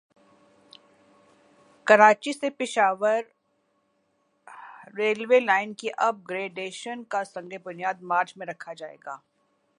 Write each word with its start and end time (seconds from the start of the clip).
کراچی 1.87 2.33
سے 2.33 2.49
Peshawar 2.49 3.21
railway 4.97 5.39
line 5.39 5.73
کی 5.73 5.89
اپ 5.97 6.15
gradation 6.29 7.03
کا 7.03 7.23
سنگ 7.23 7.53
بنیاد 7.63 8.01
مارچ 8.03 8.37
میں 8.37 8.47
رکھا 8.47 8.73
جائے 8.73 8.97
گا 9.05 9.17